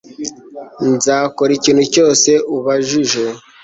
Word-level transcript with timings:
Nzakora 0.91 1.51
ikintu 1.59 1.83
cyose 1.93 2.31
ubajije 2.55 3.23